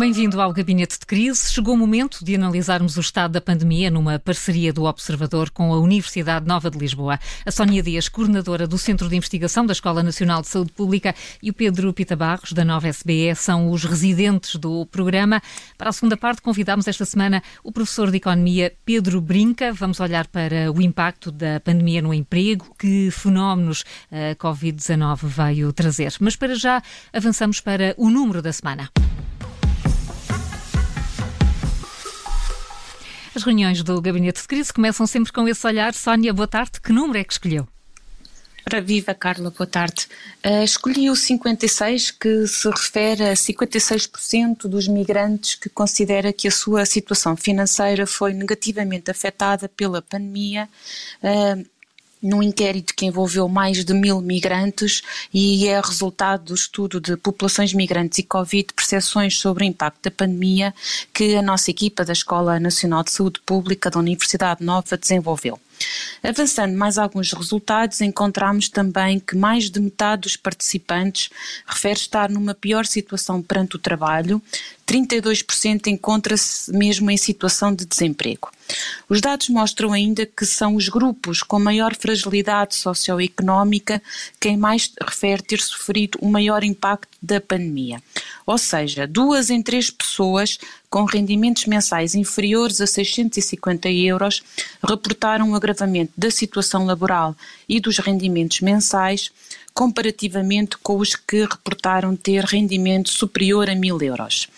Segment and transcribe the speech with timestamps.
[0.00, 1.52] Bem-vindo ao Gabinete de Crise.
[1.52, 5.78] Chegou o momento de analisarmos o estado da pandemia numa parceria do Observador com a
[5.78, 7.20] Universidade Nova de Lisboa.
[7.44, 11.50] A Sónia Dias, coordenadora do Centro de Investigação da Escola Nacional de Saúde Pública, e
[11.50, 15.42] o Pedro Pita Barros, da Nova SBE, são os residentes do programa.
[15.76, 19.70] Para a segunda parte, convidamos esta semana o professor de Economia Pedro Brinca.
[19.70, 26.14] Vamos olhar para o impacto da pandemia no emprego, que fenómenos a Covid-19 veio trazer.
[26.20, 26.82] Mas para já,
[27.12, 28.88] avançamos para o número da semana.
[33.40, 35.94] As reuniões do Gabinete de Crise começam sempre com esse olhar.
[35.94, 36.78] Sónia, boa tarde.
[36.78, 37.66] Que número é que escolheu?
[38.62, 40.06] Para viva, Carla, boa tarde.
[40.44, 46.50] Uh, escolhi o 56, que se refere a 56% dos migrantes que considera que a
[46.50, 50.68] sua situação financeira foi negativamente afetada pela pandemia.
[51.22, 51.66] Uh,
[52.22, 57.72] num inquérito que envolveu mais de mil migrantes e é resultado do estudo de populações
[57.72, 60.74] migrantes e Covid, percepções sobre o impacto da pandemia
[61.12, 65.58] que a nossa equipa da Escola Nacional de Saúde Pública da Universidade Nova desenvolveu.
[66.22, 71.30] Avançando mais alguns resultados, encontramos também que mais de metade dos participantes
[71.66, 74.42] refere estar numa pior situação perante o trabalho,
[74.86, 78.50] 32% encontra-se mesmo em situação de desemprego.
[79.08, 84.02] Os dados mostram ainda que são os grupos com maior fragilidade socioeconómica
[84.38, 88.02] quem mais refere ter sofrido o maior impacto da pandemia.
[88.46, 90.58] Ou seja, duas em três pessoas
[90.90, 94.42] com rendimentos mensais inferiores a 650 euros
[94.82, 97.36] reportaram um agravamento da situação laboral
[97.68, 99.30] e dos rendimentos mensais
[99.72, 104.48] comparativamente com os que reportaram ter rendimento superior a mil euros.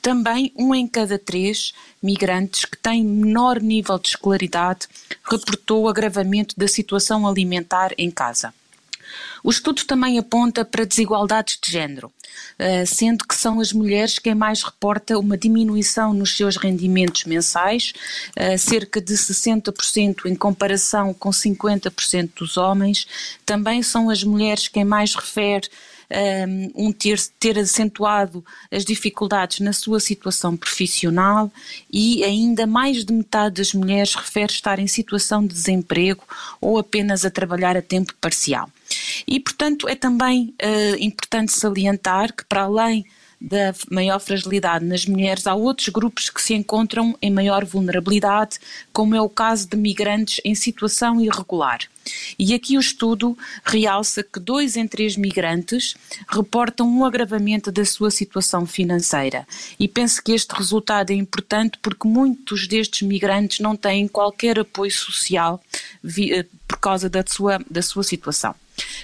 [0.00, 4.88] Também um em cada três migrantes que têm menor nível de escolaridade
[5.22, 8.54] reportou agravamento da situação alimentar em casa.
[9.42, 12.10] O estudo também aponta para desigualdades de género,
[12.86, 17.92] sendo que são as mulheres quem mais reporta uma diminuição nos seus rendimentos mensais,
[18.36, 23.06] eh, cerca de 60% em comparação com 50% dos homens.
[23.44, 25.68] Também são as mulheres quem mais refere
[26.74, 31.50] um, ter, ter acentuado as dificuldades na sua situação profissional
[31.90, 36.22] e ainda mais de metade das mulheres refere estar em situação de desemprego
[36.60, 38.68] ou apenas a trabalhar a tempo parcial.
[39.26, 43.04] E, portanto, é também uh, importante salientar que, para além
[43.40, 48.58] da maior fragilidade nas mulheres, há outros grupos que se encontram em maior vulnerabilidade,
[48.92, 51.80] como é o caso de migrantes em situação irregular.
[52.38, 55.94] E aqui o estudo realça que dois em três migrantes
[56.28, 59.46] reportam um agravamento da sua situação financeira.
[59.78, 64.92] E penso que este resultado é importante porque muitos destes migrantes não têm qualquer apoio
[64.92, 65.62] social
[66.02, 68.54] eh, por causa da sua, da sua situação.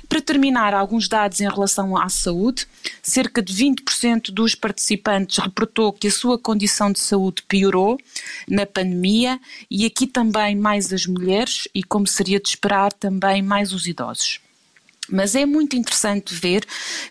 [0.09, 2.67] Para terminar, alguns dados em relação à saúde.
[3.03, 7.99] Cerca de 20% dos participantes reportou que a sua condição de saúde piorou
[8.49, 13.73] na pandemia e aqui também mais as mulheres e, como seria de esperar, também mais
[13.73, 14.41] os idosos.
[15.11, 16.65] Mas é muito interessante ver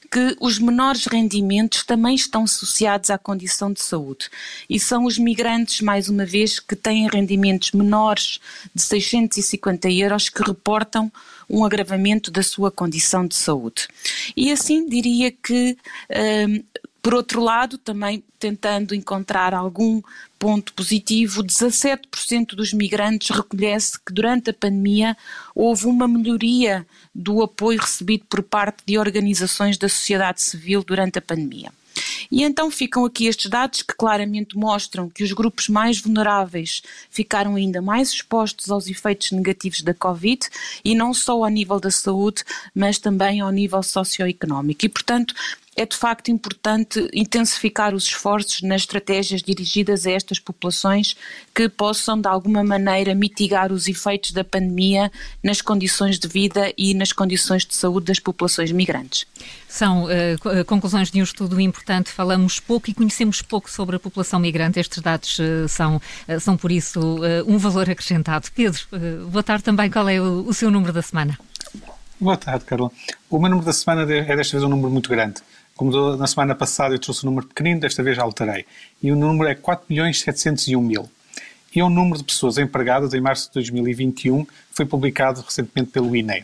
[0.10, 4.30] que os menores rendimentos também estão associados à condição de saúde.
[4.70, 8.40] E são os migrantes, mais uma vez, que têm rendimentos menores
[8.74, 11.12] de 650 euros que reportam
[11.50, 13.88] um agravamento da sua condição de saúde.
[14.36, 15.78] E assim diria que.
[16.48, 16.64] Um,
[17.02, 20.02] por outro lado, também tentando encontrar algum
[20.38, 25.16] ponto positivo, 17% dos migrantes reconhece que durante a pandemia
[25.56, 31.22] houve uma melhoria do apoio recebido por parte de organizações da sociedade civil durante a
[31.22, 31.72] pandemia.
[32.32, 37.56] E então ficam aqui estes dados que claramente mostram que os grupos mais vulneráveis ficaram
[37.56, 40.48] ainda mais expostos aos efeitos negativos da Covid
[40.84, 42.44] e não só ao nível da saúde,
[42.74, 44.86] mas também ao nível socioeconómico.
[44.86, 45.34] E, portanto,
[45.80, 51.16] é de facto importante intensificar os esforços nas estratégias dirigidas a estas populações
[51.56, 55.10] que possam, de alguma maneira, mitigar os efeitos da pandemia
[55.42, 59.26] nas condições de vida e nas condições de saúde das populações migrantes.
[59.70, 62.10] São uh, conclusões de um estudo importante.
[62.10, 64.82] Falamos pouco e conhecemos pouco sobre a população migrante.
[64.82, 67.00] Estes dados uh, são, uh, são, por isso,
[67.48, 68.50] um valor acrescentado.
[68.54, 68.82] Pedro,
[69.32, 69.90] boa tarde também.
[69.90, 71.40] Qual é o, o seu número da semana?
[72.20, 72.92] Boa tarde, Carla.
[73.30, 75.42] O meu número da semana é desta vez um número muito grande.
[75.80, 78.66] Como na semana passada eu trouxe um número pequenino, desta vez alterei.
[79.02, 81.08] E o número é 4.701.000.
[81.74, 85.90] E é um número de pessoas empregadas em março de 2021 que foi publicado recentemente
[85.92, 86.44] pelo INE.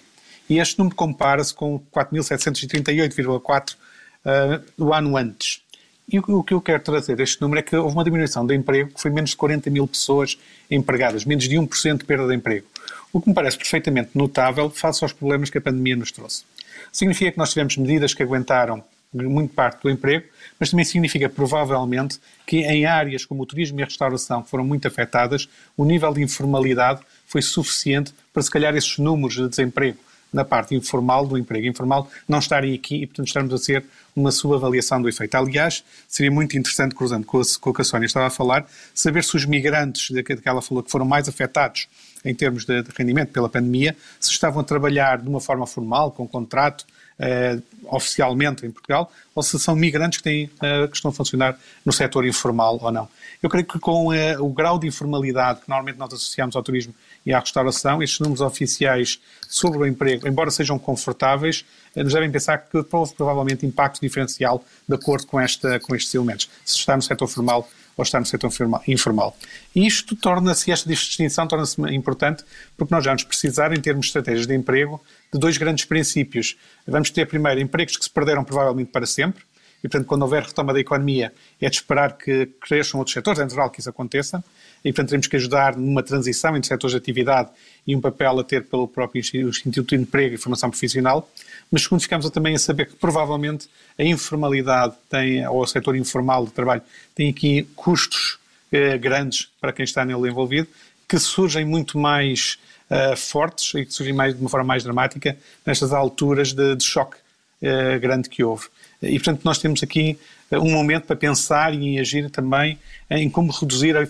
[0.49, 5.59] E este número compara-se com 4.738,4 uh, do ano antes.
[6.07, 8.55] E o, o, que eu quero trazer deste número é que houve uma diminuição de
[8.55, 10.37] emprego que foi menos de 40 mil pessoas
[10.71, 12.67] empregadas, menos de 1% de perda de emprego.
[13.11, 16.45] O que me parece perfeitamente notável face aos problemas que a pandemia nos trouxe.
[16.89, 18.81] Significa que nós tivemos medidas que aguentaram
[19.23, 20.25] muito parte do emprego,
[20.59, 24.65] mas também significa provavelmente que em áreas como o turismo e a restauração, que foram
[24.65, 29.97] muito afetadas, o nível de informalidade foi suficiente para se calhar esses números de desemprego
[30.35, 34.31] na parte informal do emprego informal não estarem aqui e, portanto, estarmos a ser uma
[34.31, 35.33] subavaliação do efeito.
[35.35, 39.35] Aliás, seria muito interessante, cruzando com, o que a Sónia estava a falar, saber se
[39.37, 41.87] os migrantes de que ela falou que foram mais afetados
[42.23, 46.11] em termos de, de rendimento pela pandemia, se estavam a trabalhar de uma forma formal,
[46.11, 46.85] com contrato,
[47.19, 51.57] eh, oficialmente em Portugal, ou se são migrantes que, têm, eh, que estão a funcionar
[51.85, 53.07] no setor informal ou não.
[53.41, 56.93] Eu creio que com eh, o grau de informalidade que normalmente nós associamos ao turismo
[57.25, 61.65] e à restauração, estes números oficiais sobre o emprego, embora sejam confortáveis,
[61.95, 66.49] nos devem pensar que houve provavelmente impacto diferencial de acordo com, esta, com estes elementos,
[66.65, 68.51] se está no setor formal ou está no setor
[68.87, 69.35] informal.
[69.75, 72.43] E isto torna-se, esta distinção torna-se importante
[72.77, 75.01] porque nós vamos precisar, em termos de estratégias de emprego,
[75.33, 76.57] de dois grandes princípios.
[76.87, 79.43] Vamos ter, primeiro, empregos que se perderam provavelmente para sempre,
[79.83, 81.31] e, portanto, quando houver retoma da economia,
[81.61, 84.43] é de esperar que cresçam outros setores, é natural que isso aconteça,
[84.83, 87.49] e, portanto, teremos que ajudar numa transição entre setores de atividade
[87.85, 91.29] e um papel a ter pelo próprio Instituto de Emprego e Formação Profissional.
[91.75, 93.67] Mas, segundo, ficamos também a saber que, provavelmente,
[93.99, 96.81] a informalidade tem, ou o setor informal de trabalho
[97.13, 98.39] tem aqui custos
[98.71, 100.69] eh, grandes para quem está nele envolvido,
[101.05, 102.57] que surgem muito mais
[102.89, 106.83] uh, fortes e que surgem mais, de uma forma mais dramática nestas alturas de, de
[106.85, 107.17] choque
[107.61, 108.67] uh, grande que houve.
[109.01, 110.17] E, portanto, nós temos aqui
[110.51, 112.77] um momento para pensar e agir também
[113.09, 114.03] em como reduzir a,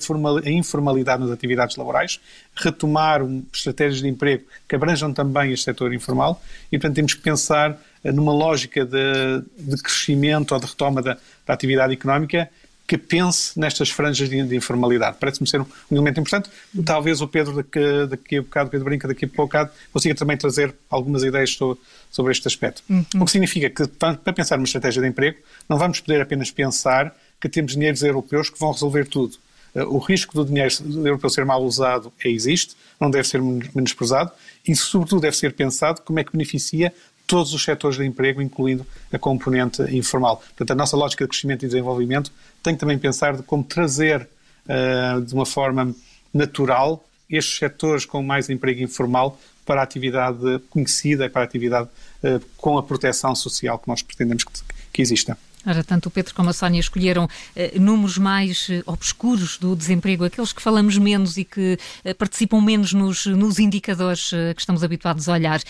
[0.50, 2.20] informalidade nas atividades laborais,
[2.56, 3.22] retomar
[3.54, 6.42] estratégias de emprego que abranjam também este setor informal
[6.72, 11.54] e, portanto, temos que pensar numa lógica de, de crescimento ou de retoma da, da
[11.54, 12.50] atividade económica
[12.88, 15.18] que pense nestas franjas de, de informalidade.
[15.20, 16.50] Parece-me ser um, um, elemento importante.
[16.86, 20.76] Talvez o Pedro, daqui, daqui a bocado, Pedro Brinca, daqui a bocado, consiga também trazer
[20.90, 21.80] algumas ideias sobre,
[22.12, 22.84] sobre este aspecto.
[22.90, 23.06] Uhum.
[23.20, 25.38] O que significa que, para pensar numa estratégia de emprego,
[25.68, 29.38] não vamos poder apenas pensar que temos dinheiros europeus que vão resolver tudo.
[29.74, 30.74] Eh, o risco do dinheiro
[31.06, 34.32] europeu ser mal usado é, existe, não deve ser menosprezado
[34.68, 36.94] e, sobretudo, deve ser pensado como é que beneficia
[37.28, 40.38] todos os setores de emprego, incluindo a componente informal.
[40.38, 42.32] Portanto, a nossa lógica de crescimento e desenvolvimento
[42.66, 44.28] tem que também pensar de como trazer
[44.66, 45.96] uh, de uma forma
[46.34, 51.88] natural estes setores com mais emprego informal para a atividade conhecida, para a atividade
[52.24, 54.52] uh, com a proteção social que nós pretendemos que,
[54.92, 55.38] que exista.
[55.66, 60.24] Ora, tanto o Pedro como a Sónia escolheram eh, números mais eh, obscuros do desemprego,
[60.24, 65.28] aqueles que falamos menos e que eh, participam menos nos, nos indicadores que estamos habituados
[65.28, 65.62] a olhar.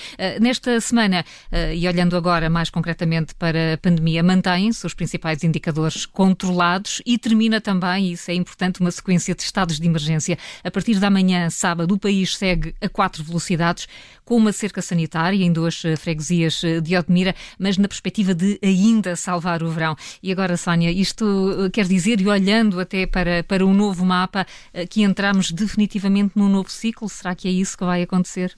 [0.41, 1.23] Nesta semana,
[1.73, 7.61] e olhando agora mais concretamente para a pandemia, mantêm-se os principais indicadores controlados e termina
[7.61, 10.37] também, e isso é importante, uma sequência de estados de emergência.
[10.63, 13.87] A partir da manhã, sábado, o país segue a quatro velocidades,
[14.23, 19.61] com uma cerca sanitária em duas freguesias de Odmira, mas na perspectiva de ainda salvar
[19.61, 19.84] o verão
[20.23, 24.47] E agora, Sónia, isto eh, quer dizer, e olhando até para, para um novo mapa,
[24.73, 27.09] eh, que entramos definitivamente num novo ciclo?
[27.09, 28.55] Será que é isso que vai acontecer?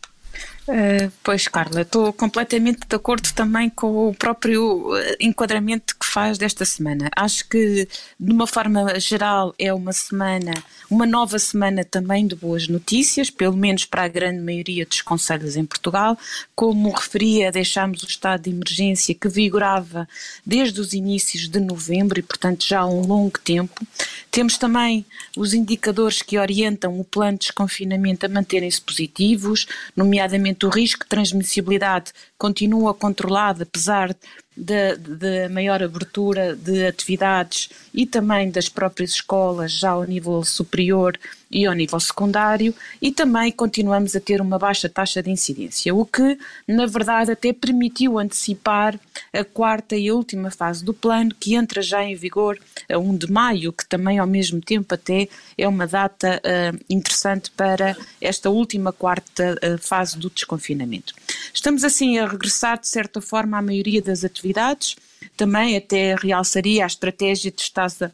[0.68, 6.66] Uh, pois, Carla, estou completamente de acordo também com o próprio enquadramento que faz desta
[6.66, 7.10] semana.
[7.16, 7.88] Acho que,
[8.20, 10.52] de uma forma geral, é uma semana,
[10.90, 15.56] uma nova semana também de boas notícias, pelo menos para a grande maioria dos conselhos
[15.56, 16.18] em Portugal.
[16.54, 20.08] Como referia, deixámos o estado de emergência que vigorava
[20.46, 23.88] desde os inícios de novembro e, portanto, já há um longo tempo.
[24.30, 25.06] Temos também
[25.36, 31.10] os indicadores que orientam o plano de desconfinamento a manterem-se positivos, nomeadamente o risco de
[31.10, 34.16] transmissibilidade continua controlado, apesar
[34.56, 41.18] da maior abertura de atividades e também das próprias escolas já ao nível superior
[41.50, 46.06] e ao nível secundário e também continuamos a ter uma baixa taxa de incidência, o
[46.06, 46.38] que
[46.68, 49.00] na verdade até permitiu antecipar
[49.34, 53.32] a quarta e última fase do plano que entra já em vigor a 1 de
[53.32, 55.28] maio, que também ao mesmo tempo até
[55.58, 61.14] é uma data uh, interessante para esta última quarta uh, fase do desconfinamento.
[61.54, 64.96] Estamos assim a regressar de certa forma à maioria das atividades,
[65.36, 68.14] também até realçaria a estratégia de estada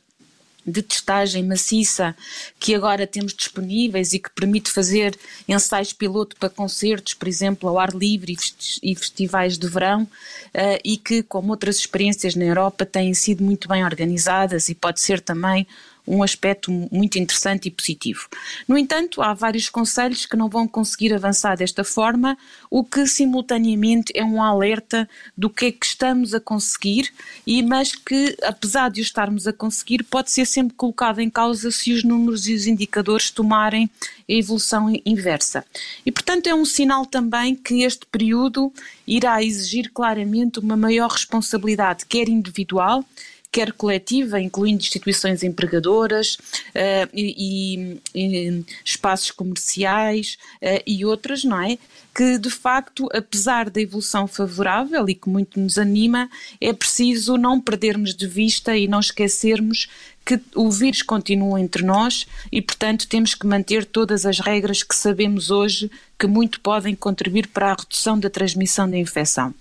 [0.65, 2.15] de testagem maciça
[2.59, 5.17] que agora temos disponíveis e que permite fazer
[5.47, 8.35] ensaios piloto para concertos, por exemplo, ao ar livre
[8.81, 13.67] e festivais de verão, uh, e que, como outras experiências na Europa, têm sido muito
[13.67, 15.67] bem organizadas e pode ser também
[16.07, 18.27] um aspecto muito interessante e positivo.
[18.67, 22.37] No entanto, há vários conselhos que não vão conseguir avançar desta forma,
[22.69, 27.13] o que simultaneamente é um alerta do que é que estamos a conseguir,
[27.47, 31.71] e mas que, apesar de o estarmos a conseguir, pode ser sempre colocado em causa
[31.71, 33.89] se os números e os indicadores tomarem
[34.29, 35.65] a evolução inversa.
[36.05, 38.71] E, portanto, é um sinal também que este período
[39.07, 43.05] irá exigir claramente uma maior responsabilidade, quer individual,
[43.53, 51.77] quer coletiva, incluindo instituições empregadoras uh, e, e, espaços comerciais uh, e outras, não é?
[52.15, 56.29] Que de facto, apesar da evolução favorável e que muito nos anima,
[56.59, 59.87] é preciso não perdermos de vista e não esquecermos
[60.25, 64.95] que o vírus continua entre nós e, portanto, temos que manter todas as regras que
[64.95, 69.53] sabemos hoje que muito podem contribuir para a redução da transmissão da infecção.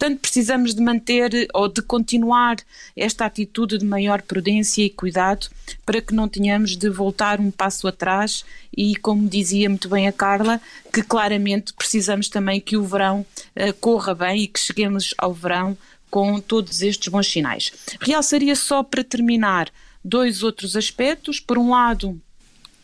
[0.00, 2.56] Portanto, precisamos de manter ou de continuar
[2.96, 5.48] esta atitude de maior prudência e cuidado
[5.84, 8.42] para que não tenhamos de voltar um passo atrás
[8.74, 10.58] e, como dizia muito bem a Carla,
[10.90, 15.76] que claramente precisamos também que o verão uh, corra bem e que cheguemos ao verão
[16.10, 17.70] com todos estes bons sinais.
[18.00, 19.70] Realçaria só para terminar
[20.02, 21.38] dois outros aspectos.
[21.38, 22.18] Por um lado,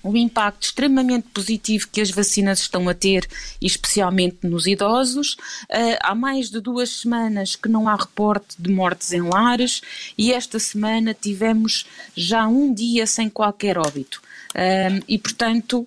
[0.07, 3.27] o impacto extremamente positivo que as vacinas estão a ter,
[3.61, 5.35] especialmente nos idosos.
[5.65, 9.81] Uh, há mais de duas semanas que não há reporte de mortes em lares
[10.17, 11.87] e esta semana tivemos
[12.17, 14.26] já um dia sem qualquer óbito.
[14.57, 15.87] Um, e, portanto,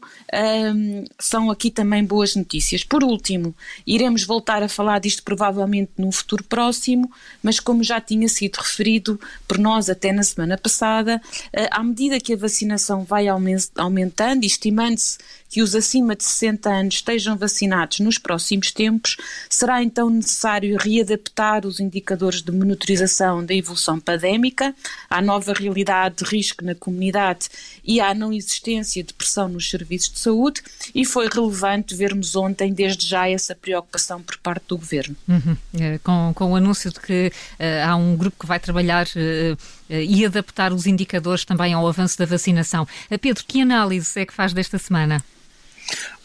[0.75, 2.83] um, são aqui também boas notícias.
[2.83, 7.11] Por último, iremos voltar a falar disto provavelmente num futuro próximo,
[7.41, 12.19] mas como já tinha sido referido por nós até na semana passada, uh, à medida
[12.19, 15.17] que a vacinação vai aumentando, estimando-se
[15.49, 19.17] que os acima de 60 anos estejam vacinados nos próximos tempos,
[19.49, 24.75] será então necessário readaptar os indicadores de monitorização da evolução pandémica
[25.09, 27.49] à nova realidade de risco na comunidade
[27.83, 30.61] e à não existência de pressão nos serviços de saúde,
[30.93, 35.15] e foi relevante vermos ontem, desde já, essa preocupação por parte do Governo.
[35.27, 35.57] Uhum.
[35.79, 39.53] É, com, com o anúncio de que uh, há um grupo que vai trabalhar uh,
[39.53, 39.57] uh,
[39.93, 42.87] e adaptar os indicadores também ao avanço da vacinação.
[43.21, 45.23] Pedro, que análise é que faz desta semana?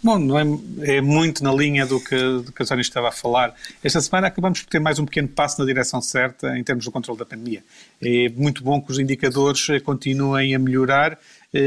[0.03, 3.12] Bom, não é, é, muito na linha do que, do que a Sónia estava a
[3.12, 3.55] falar.
[3.83, 6.93] Esta semana acabamos por ter mais um pequeno passo na direção certa em termos do
[6.93, 7.64] controle da pandemia.
[8.03, 11.19] É muito bom que os indicadores continuem a melhorar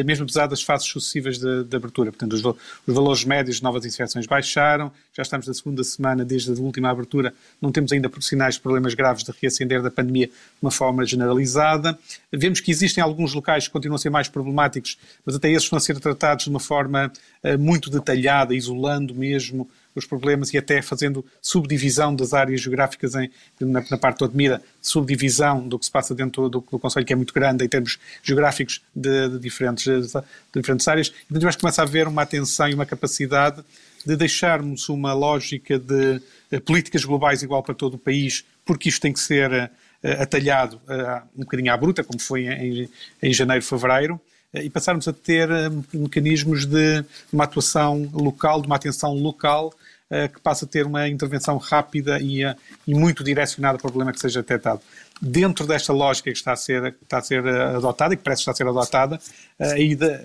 [0.04, 2.12] mesmo apesar das fases sucessivas de, de abertura.
[2.12, 6.52] Portanto, os, os, valores médios de novas infecções baixaram, já estamos na segunda semana desde
[6.52, 10.34] a última abertura, não temos ainda sinais de problemas graves de reacender da pandemia de
[10.62, 11.98] uma forma generalizada.
[12.32, 15.80] Vemos que existem alguns locais que continuam a ser mais problemáticos, mas até esses a
[15.80, 17.12] ser tratados de uma forma
[17.44, 23.30] uh, muito detalhada, isolando mesmo os problemas e até fazendo subdivisão das áreas geográficas em,
[23.60, 27.14] na, na parte toda Mira, subdivisão do que se passa dentro do, do Conselho, que
[27.14, 31.08] é muito grande em termos geográficos de, de diferentes, de diferentes áreas.
[31.08, 33.64] E, portanto, acho que começa a haver uma atenção e uma capacidade
[34.06, 39.02] de deixarmos uma lógica de uh, políticas globais igual para todo o país, porque isto
[39.02, 42.90] tem que ser uh, atalhado uh, um bocadinho à bruta, como foi em,
[43.22, 44.22] em janeiro, fevereiro,
[44.54, 45.50] e passarmos a ter
[45.94, 49.74] mecanismos de uma atuação local, de uma atenção local
[50.10, 52.56] eh, que passa a ter uma intervenção rápida e, eh,
[52.88, 54.80] e muito direcionada para o problema que seja detectado.
[55.22, 58.40] Dentro desta lógica que está a ser, está a ser eh, adotada e que parece
[58.40, 59.20] estar a ser adotada,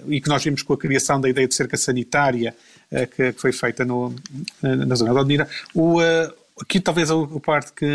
[0.08, 2.54] e que nós vimos com a criação da ideia de cerca sanitária
[3.16, 4.14] que, foi feita no,
[4.62, 5.98] na zona de Odmira, o,
[6.60, 7.86] aqui talvez a, parte que,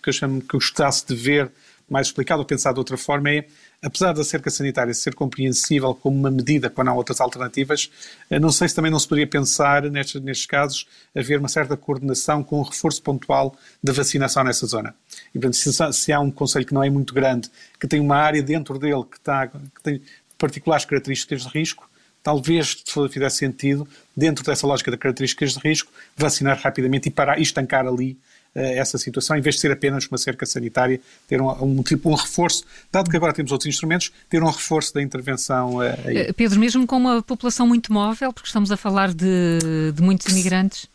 [0.00, 1.50] que eu chamo que gostasse de ver
[1.90, 3.46] mais explicado ou pensado de outra forma é
[3.82, 7.90] apesar da cerca sanitária ser compreensível como uma medida quando há outras alternativas,
[8.30, 11.76] eh, não sei se também não se poderia pensar, nestes, nestes casos, haver uma certa
[11.76, 14.94] coordenação com um reforço pontual da vacinação nessa zona.
[15.34, 18.16] E, portanto, se, se há um conselho que não é muito grande, que tem uma
[18.16, 20.02] área dentro dele que, está, que tem
[20.38, 21.88] particulares características de risco,
[22.22, 27.42] talvez fizesse sentido, dentro dessa lógica de características de risco, vacinar rapidamente e parar e
[27.42, 28.18] estancar ali
[28.56, 32.14] essa situação, em vez de ser apenas uma cerca sanitária, ter um, um, tipo um
[32.14, 36.16] reforço, dado que agora temos outros instrumentos, ter um reforço da intervenção eh, aí.
[36.18, 40.26] Eh, Pedro, mesmo com uma população muito móvel, porque estamos a falar de, de muitos
[40.28, 40.88] imigrantes?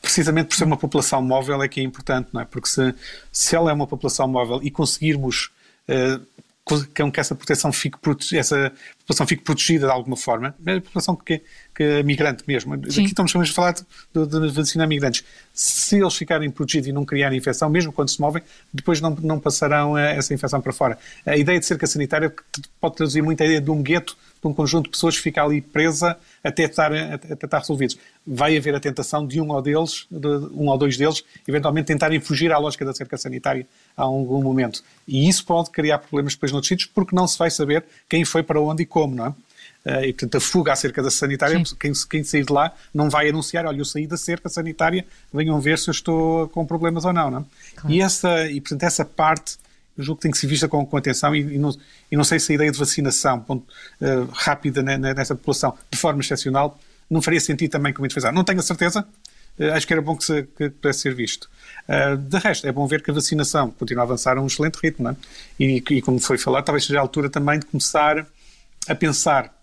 [0.00, 2.44] Precisamente por ser uma população móvel é que é importante, não é?
[2.44, 2.94] Porque se,
[3.32, 5.50] se ela é uma população móvel e conseguirmos
[5.88, 6.24] uh,
[6.86, 7.98] que essa proteção fique
[8.34, 8.72] essa
[9.10, 11.42] população fique protegida de alguma forma, é a população que,
[11.74, 12.74] que é migrante mesmo.
[12.90, 13.02] Sim.
[13.02, 13.82] Aqui estamos a falar de,
[14.14, 15.24] de, de vacinar migrantes.
[15.52, 19.40] Se eles ficarem protegidos e não criarem infecção, mesmo quando se movem, depois não, não
[19.40, 20.98] passarão essa infecção para fora.
[21.26, 22.32] A ideia de cerca sanitária
[22.80, 25.42] pode traduzir muito a ideia de um gueto de um conjunto de pessoas que fica
[25.44, 27.98] ali presa até estar, até estar resolvidos.
[28.26, 32.18] Vai haver a tentação de um ou deles, de um ou dois deles, eventualmente tentarem
[32.20, 34.82] fugir à lógica da cerca sanitária a algum momento.
[35.06, 38.42] E isso pode criar problemas depois noutros sítios, porque não se vai saber quem foi
[38.42, 39.28] para onde e como, não é?
[39.82, 43.08] Uh, e, portanto, a fuga à cerca da sanitária, quem, quem, sair de lá não
[43.08, 47.06] vai anunciar, olha, eu saí da cerca sanitária, venham ver se eu estou com problemas
[47.06, 47.44] ou não, não é?
[47.76, 47.94] claro.
[47.94, 49.56] E, essa, e, portanto, essa parte
[50.00, 51.70] eu julgo que tem que ser vista com, com atenção e, e, não,
[52.10, 53.66] e, não, sei se a ideia de vacinação ponto,
[54.00, 56.78] uh, rápida nessa população, de forma excepcional,
[57.08, 58.32] não faria sentido também como defesa.
[58.32, 59.06] Não tenho a certeza,
[59.58, 61.50] uh, acho que era bom que, se, que pudesse ser visto.
[61.88, 64.78] Uh, de resto, é bom ver que a vacinação continua a avançar a um excelente
[64.82, 65.16] ritmo, é?
[65.58, 68.26] e, e, como foi falado, talvez seja a altura também de começar
[68.88, 69.54] a pensar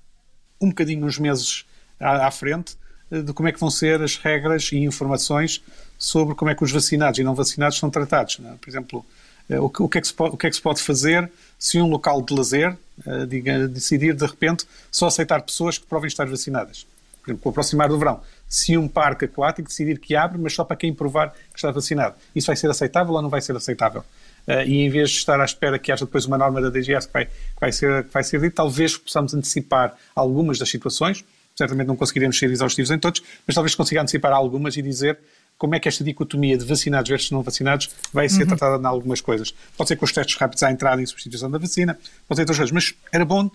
[0.61, 1.65] um bocadinho nos meses
[1.99, 2.75] à, à frente
[3.09, 5.63] de como é que vão ser as regras e informações
[5.97, 8.39] sobre como é que os vacinados e não vacinados são tratados.
[8.43, 8.55] É?
[8.59, 9.05] Por exemplo,
[9.49, 10.81] eh, o que, o, que é que se pode, o que é que se pode
[10.81, 15.85] fazer se um local de lazer uh, diga, decidir de repente só aceitar pessoas que
[15.85, 16.85] provem estar vacinadas?
[17.21, 20.53] Por exemplo, com o aproximar do verão, se um parque aquático decidir que abre, mas
[20.53, 23.55] só para quem provar que está vacinado, isso vai ser aceitável ou não vai ser
[23.55, 24.03] aceitável?
[24.47, 27.07] Uh, e em vez de estar à espera que haja depois uma norma da DGS
[27.07, 31.25] que vai, que vai ser, que vai ser dita, talvez possamos antecipar algumas das situações,
[31.53, 35.19] certamente não conseguiremos ser exaustivos em todos, mas talvez consiga antecipar algumas e dizer
[35.57, 38.49] como é que esta dicotomia de vacinados versus não vacinados vai ser uhum.
[38.49, 39.53] tratada em algumas coisas.
[39.75, 42.57] Pode ser com os testes rápidos à entrada em substituição da vacina, pode ser outras
[42.57, 43.49] coisas, mas era bom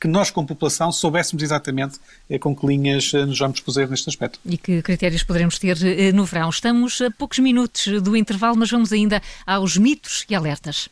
[0.00, 1.98] que nós, como população, soubéssemos exatamente
[2.28, 4.38] eh, com que linhas eh, nos vamos poser neste aspecto.
[4.44, 6.50] E que critérios poderemos ter eh, no verão.
[6.50, 10.88] Estamos a poucos minutos do intervalo, mas vamos ainda aos mitos e alertas.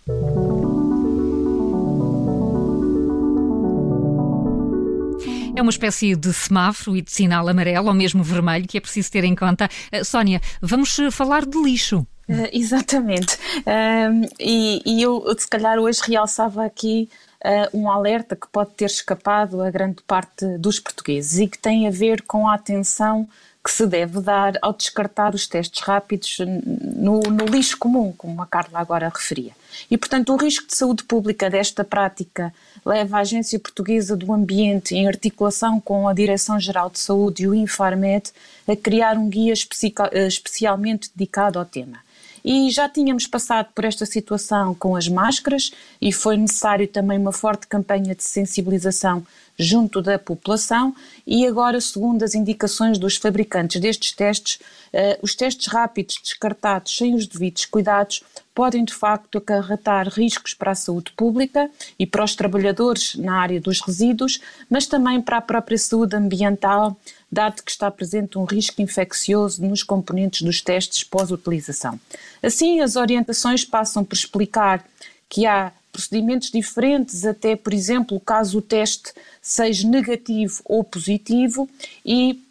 [5.56, 9.12] É uma espécie de semáforo e de sinal amarelo ou mesmo vermelho que é preciso
[9.12, 9.68] ter em conta.
[10.04, 12.04] Sónia, vamos falar de lixo.
[12.28, 13.34] Uh, exatamente.
[13.58, 17.08] Uh, e, e, eu, se calhar, hoje realçava aqui
[17.44, 21.86] uh, um alerta que pode ter escapado a grande parte dos portugueses e que tem
[21.86, 23.28] a ver com a atenção
[23.62, 28.46] que se deve dar ao descartar os testes rápidos no, no, lixo comum, como a
[28.46, 29.52] Carla agora referia.
[29.90, 32.52] E, portanto, o risco de saúde pública desta prática
[32.84, 37.54] leva a Agência Portuguesa do Ambiente, em articulação com a Direção-Geral de Saúde e o
[37.54, 38.30] Infarmed,
[38.68, 42.04] a criar um guia especialmente dedicado ao tema.
[42.44, 47.32] E já tínhamos passado por esta situação com as máscaras e foi necessário também uma
[47.32, 49.26] forte campanha de sensibilização
[49.58, 50.94] junto da população.
[51.26, 54.56] E agora, segundo as indicações dos fabricantes destes testes,
[54.92, 58.22] uh, os testes rápidos descartados sem os devidos cuidados
[58.54, 63.60] podem de facto acarretar riscos para a saúde pública e para os trabalhadores na área
[63.60, 64.40] dos resíduos,
[64.70, 66.96] mas também para a própria saúde ambiental,
[67.30, 71.98] dado que está presente um risco infeccioso nos componentes dos testes pós-utilização.
[72.42, 74.84] Assim, as orientações passam por explicar
[75.28, 81.68] que há procedimentos diferentes, até, por exemplo, caso o teste seja negativo ou positivo,
[82.04, 82.42] e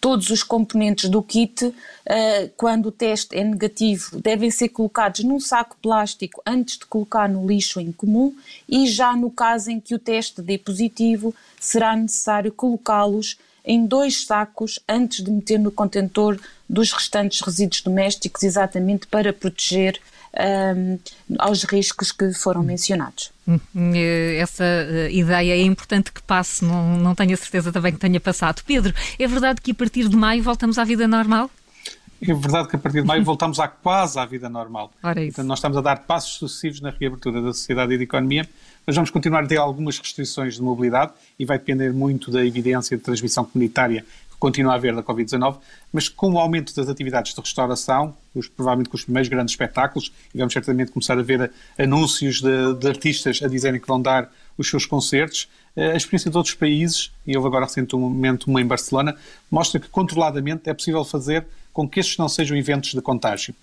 [0.00, 1.74] todos os componentes do kit,
[2.06, 7.28] eh, quando o teste é negativo, devem ser colocados num saco plástico antes de colocar
[7.28, 8.34] no lixo em comum,
[8.68, 14.24] e já no caso em que o teste dê positivo, será necessário colocá-los em dois
[14.24, 20.00] sacos antes de meter no contentor dos restantes resíduos domésticos, exatamente para proteger
[20.76, 20.98] um,
[21.38, 23.30] aos riscos que foram mencionados.
[23.48, 23.92] Hum,
[24.36, 28.20] essa eh, ideia é importante que passe, não, não tenho a certeza também que tenha
[28.20, 28.62] passado.
[28.66, 31.50] Pedro, é verdade que a partir de maio voltamos à vida normal?
[32.20, 34.92] É verdade que a partir de maio voltamos à quase à vida normal.
[35.02, 35.36] Ora isso.
[35.36, 38.46] Portanto, nós estamos a dar passos sucessivos na reabertura da sociedade e da economia,
[38.86, 42.98] mas vamos continuar a ter algumas restrições de mobilidade e vai depender muito da evidência
[42.98, 44.04] de transmissão comunitária
[44.38, 45.58] continua a haver da Covid-19,
[45.92, 50.12] mas com o aumento das atividades de restauração, os, provavelmente com os primeiros grandes espetáculos,
[50.34, 54.30] e vamos certamente começar a ver anúncios de, de artistas a dizerem que vão dar
[54.56, 58.66] os seus concertos, eh, a experiência de outros países, e houve agora recentemente uma em
[58.66, 59.16] Barcelona,
[59.50, 63.54] mostra que controladamente é possível fazer com que estes não sejam eventos de contágio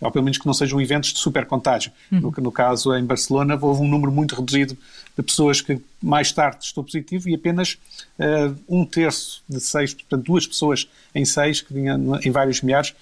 [0.00, 1.90] ou pelo menos que não sejam eventos de super contágio.
[2.12, 2.20] Uhum.
[2.20, 4.76] No, no, caso, em Barcelona, houve um número muito reduzido
[5.16, 7.78] de pessoas que mais tarde testou positivo e apenas
[8.18, 12.94] uh, um terço de seis, portanto, duas pessoas em seis, que tinham em vários milhares,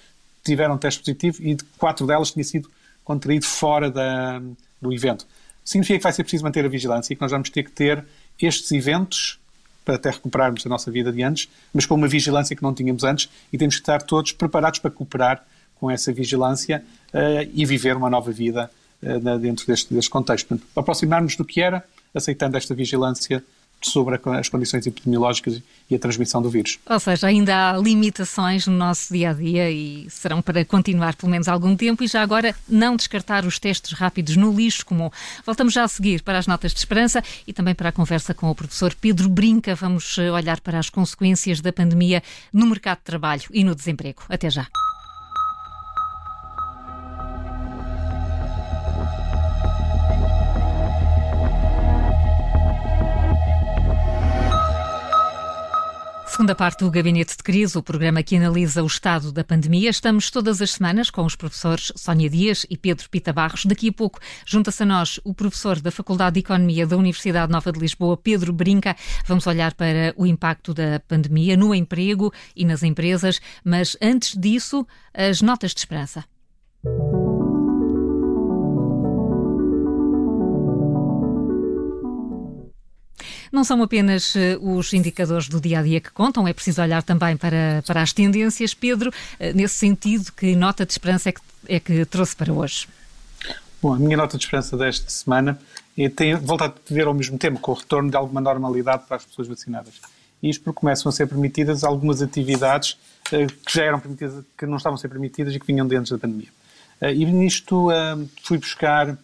[0.43, 2.71] tiveram teste positivo e quatro delas tinham sido
[3.03, 4.41] contraído fora da,
[4.81, 5.27] do evento.
[5.63, 8.05] Significa que vai ser preciso manter a vigilância e que nós vamos ter que ter
[8.39, 9.39] estes eventos
[9.83, 13.03] para até recuperarmos a nossa vida de antes, mas com uma vigilância que não tínhamos
[13.03, 15.45] antes e temos que estar todos preparados para cooperar
[15.79, 18.71] com essa vigilância uh, e viver uma nova vida
[19.03, 20.47] uh, dentro deste, deste contexto.
[20.47, 21.83] Portanto, aproximar-nos do que era,
[22.15, 23.43] aceitando esta vigilância
[23.81, 26.79] sobre as condições epidemiológicas e a transmissão do vírus.
[26.89, 31.31] Ou seja, ainda há limitações no nosso dia a dia e serão para continuar pelo
[31.31, 35.09] menos algum tempo e já agora não descartar os testes rápidos no lixo comum.
[35.45, 38.49] Voltamos já a seguir para as notas de esperança e também para a conversa com
[38.49, 39.75] o professor Pedro Brinca.
[39.75, 44.23] Vamos eh, olhar para as consequências da pandemia no mercado de trabalho e no desemprego.
[44.29, 44.67] Até já.
[56.35, 59.89] Segunda parte do Gabinete de Crise, o programa que analisa o estado da pandemia.
[59.89, 63.65] Estamos todas as semanas com os professores Sónia Dias e Pedro Pita Barros.
[63.65, 67.71] Daqui a pouco junta-se a nós o professor da Faculdade de Economia da Universidade Nova
[67.71, 68.97] de Lisboa, Pedro Brinca.
[69.25, 74.85] Vamos olhar para o impacto da pandemia no emprego e nas empresas, mas antes disso,
[75.13, 76.25] as notas de esperança.
[83.55, 87.01] Não são apenas eh, os indicadores do dia a dia que contam, é preciso olhar
[87.01, 88.73] também para, para as tendências.
[88.73, 92.85] Pedro, eh, nesse sentido, que nota de esperança é que, é que trouxe para hoje?
[93.81, 95.57] Bom, a minha nota de esperança desta semana
[95.97, 99.15] é, tem, volta a ver ao mesmo tempo com o retorno de alguma normalidade para
[99.15, 100.01] as pessoas vacinadas.
[100.43, 102.97] Isto porque começam a ser permitidas algumas atividades
[103.31, 105.95] uh, que já eram permitidas, que não estavam a ser permitidas e que vinham de
[105.95, 106.49] antes da pandemia.
[107.01, 107.87] E nisto
[108.43, 109.17] fui buscar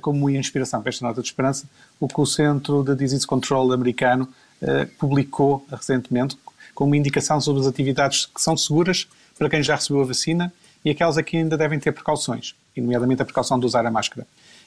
[0.00, 1.66] como inspiração para esta nota de esperança
[2.04, 4.28] o que o Centro de Disease Control americano
[4.60, 6.36] uh, publicou recentemente
[6.74, 10.52] com uma indicação sobre as atividades que são seguras para quem já recebeu a vacina
[10.84, 14.26] e aquelas a que ainda devem ter precauções, nomeadamente a precaução de usar a máscara.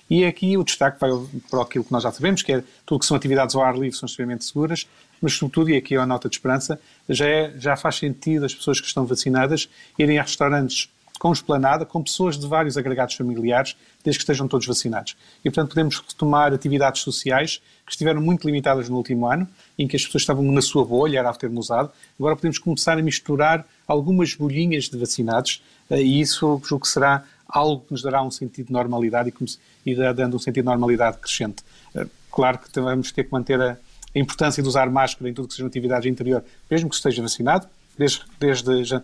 [0.09, 1.11] E aqui o destaque vai
[1.47, 3.95] para aquilo que nós já sabemos, que é tudo que são atividades ao ar livre
[3.95, 4.87] são extremamente seguras,
[5.21, 8.55] mas sobretudo, e aqui é a nota de esperança, já, é, já faz sentido as
[8.55, 9.69] pessoas que estão vacinadas
[9.99, 14.67] irem a restaurantes com esplanada, com pessoas de vários agregados familiares, desde que estejam todos
[14.67, 15.15] vacinados.
[15.43, 19.95] E, portanto, podemos retomar atividades sociais que estiveram muito limitadas no último ano, em que
[19.95, 21.91] as pessoas estavam na sua bolha, era o usado.
[22.19, 27.23] Agora podemos começar a misturar algumas bolhinhas de vacinados, eh, e isso julgo que será
[27.47, 29.33] algo que nos dará um sentido de normalidade
[29.85, 31.63] e, dando um sentido de normalidade crescente.
[31.95, 33.77] Eh, claro que vamos ter que manter a,
[34.15, 37.67] a importância de usar máscara em tudo que sejam atividades interior, mesmo que esteja vacinado,
[37.97, 39.03] desde, desde uh,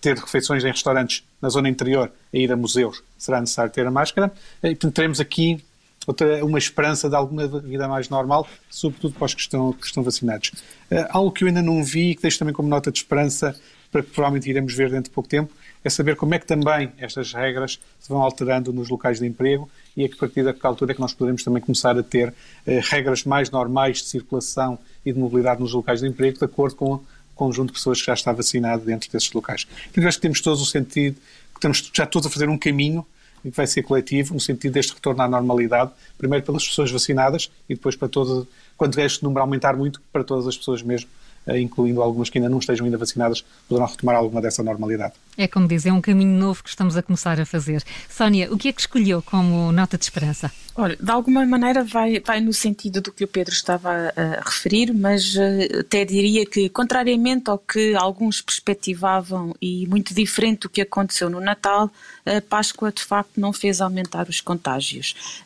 [0.00, 3.90] ter refeições em restaurantes na zona interior a ir a museus, será necessário ter a
[3.90, 4.32] máscara.
[4.62, 5.62] E, teremos aqui
[6.06, 10.02] outra, uma esperança de alguma vida mais normal, sobretudo para os que estão, que estão
[10.02, 10.52] vacinados.
[10.90, 13.54] Uh, algo que eu ainda não vi e que deixo também como nota de esperança,
[13.90, 15.52] para que provavelmente iremos ver dentro de pouco tempo,
[15.84, 19.68] é saber como é que também estas regras se vão alterando nos locais de emprego
[19.96, 22.32] e a partir da altura é que nós poderemos também começar a ter
[22.66, 26.76] eh, regras mais normais de circulação e de mobilidade nos locais de emprego, de acordo
[26.76, 27.00] com
[27.34, 29.64] conjunto de pessoas que já está vacinado dentro desses locais.
[29.64, 33.06] Portanto, acho que temos todos o sentido, que estamos já todos a fazer um caminho
[33.42, 37.74] que vai ser coletivo, no sentido deste retorno à normalidade, primeiro pelas pessoas vacinadas e
[37.74, 41.08] depois para todas, quando este número aumentar muito, para todas as pessoas mesmo
[41.46, 45.14] eh, incluindo algumas que ainda não estejam ainda vacinadas, poderão retomar alguma dessa normalidade.
[45.36, 47.82] É como diz, é um caminho novo que estamos a começar a fazer.
[48.08, 50.52] Sónia, o que é que escolheu como nota de esperança?
[50.74, 54.90] Olha, de alguma maneira vai, vai no sentido do que o Pedro estava a, referir,
[54.94, 60.80] mas uh, até diria que, contrariamente ao que alguns perspectivavam e muito diferente do que
[60.80, 61.90] aconteceu no Natal,
[62.24, 65.42] a Páscoa de facto não fez aumentar os contágios.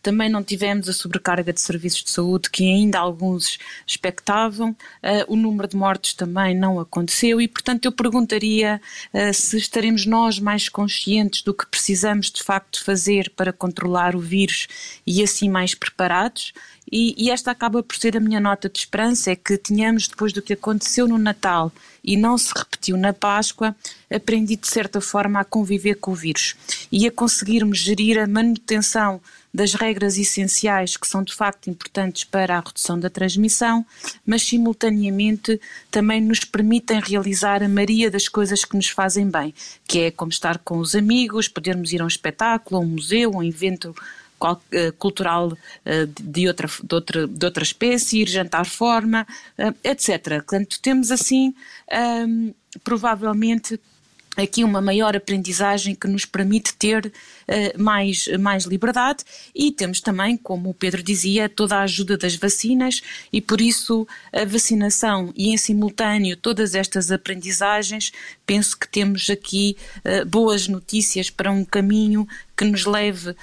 [0.00, 4.76] Também não tivemos a sobrecarga de serviços de saúde que ainda alguns expectavam, uh,
[5.26, 8.80] o número de mortes também não aconteceu e, portanto, eu perguntaria
[9.12, 14.20] uh, se estaremos nós mais conscientes do que precisamos de facto fazer para controlar o
[14.20, 14.37] vírus
[15.06, 16.52] e assim mais preparados.
[16.90, 20.32] E, e, esta acaba por ser a minha nota de esperança: é que tínhamos, depois
[20.32, 21.70] do que aconteceu no Natal
[22.02, 23.76] e não se repetiu na Páscoa,
[24.10, 26.56] aprendi de certa forma a conviver com o vírus
[26.90, 29.20] e a conseguirmos gerir a manutenção
[29.52, 33.84] das regras essenciais que são de facto importantes para a redução da transmissão,
[34.24, 39.54] mas simultaneamente também nos permitem realizar a maioria das coisas que nos fazem bem,
[39.86, 43.32] que é como estar com os amigos, podermos ir a um espetáculo, a um museu,
[43.34, 43.94] a um evento
[44.70, 50.36] eh, cultural eh, de outra, de, outra, de outra espécie, ir jantar forma, eh, etc.
[50.36, 51.54] Portanto, temos assim,
[52.84, 53.80] provavelmente,
[54.42, 59.24] aqui uma maior aprendizagem que nos permite ter uh, mais, mais liberdade
[59.54, 64.06] e temos também, como o Pedro dizia, toda a ajuda das vacinas e por isso
[64.32, 68.12] a vacinação e em simultâneo todas estas aprendizagens,
[68.46, 72.26] penso que temos aqui uh, boas notícias para um caminho
[72.58, 73.36] que nos leve uh,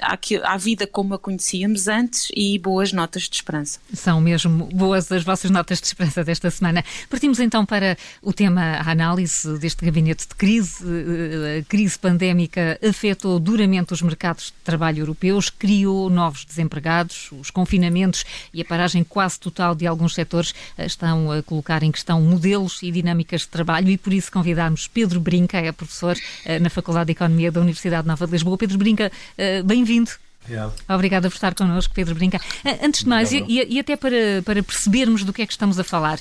[0.00, 0.18] à,
[0.54, 3.78] à, vida como a conhecíamos antes e boas notas de esperança.
[3.92, 6.82] São mesmo boas as vossas notas de esperança desta semana.
[7.10, 10.82] Partimos então para o tema, a análise deste gabinete de crise.
[11.60, 18.24] A crise pandémica afetou duramente os mercados de trabalho europeus, criou novos desempregados, os confinamentos
[18.52, 22.90] e a paragem quase total de alguns setores estão a colocar em questão modelos e
[22.90, 27.12] dinâmicas de trabalho e por isso convidámos Pedro Brinca, é professor eh, na Faculdade de
[27.12, 28.53] Economia da Universidade Nova de Lisboa.
[28.56, 30.10] Pedro Brinca, eh, bem-vindo.
[30.42, 30.74] Obrigado.
[30.88, 32.38] Obrigada por estar connosco, Pedro Brinca.
[32.64, 35.78] Eh, antes de mais, e, e, até para, para percebermos do que é que estamos
[35.78, 36.18] a falar,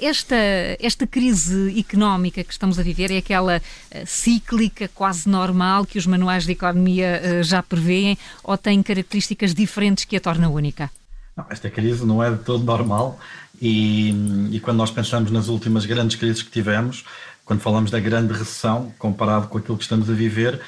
[0.00, 0.36] esta,
[0.80, 3.60] esta crise económica que estamos a viver é aquela
[4.06, 10.16] cíclica, quase normal, que os manuais de economia já prevêem, ou tem características diferentes que
[10.16, 10.90] a torna única?
[11.36, 13.20] Não, esta crise não é de todo normal
[13.60, 14.10] e,
[14.50, 17.04] e quando nós pensamos nas últimas grandes crises que tivemos,
[17.44, 20.60] quando falamos da grande recessão, comparado com aquilo que estamos a viver,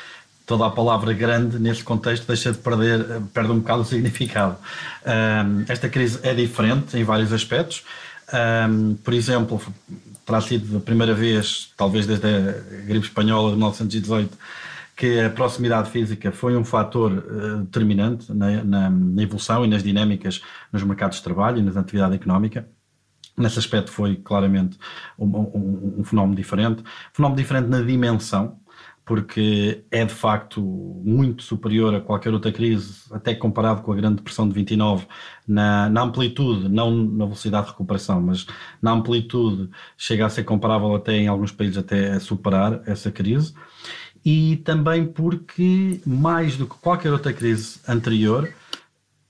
[0.48, 4.56] toda a palavra grande nesse contexto deixa de perder, perde um bocado o significado.
[5.06, 7.84] Um, esta crise é diferente em vários aspectos.
[8.32, 9.60] Um, por exemplo,
[10.24, 12.52] terá sido a primeira vez, talvez desde a
[12.86, 14.38] gripe espanhola de 1918,
[14.96, 19.82] que a proximidade física foi um fator uh, determinante na, na, na, evolução e nas
[19.82, 20.40] dinâmicas
[20.72, 22.66] nos mercados de trabalho e na atividade económica.
[23.36, 24.76] Nesse aspecto foi claramente
[25.16, 26.82] um, um, um, fenómeno diferente.
[27.12, 28.57] Fenómeno diferente na dimensão,
[29.08, 34.16] porque é de facto muito superior a qualquer outra crise, até comparado com a Grande
[34.16, 35.06] Depressão de 29,
[35.46, 38.46] na, na amplitude, não na velocidade de recuperação, mas
[38.82, 43.54] na amplitude chega a ser comparável até em alguns países até a superar essa crise.
[44.22, 48.52] E também porque, mais do que qualquer outra crise anterior,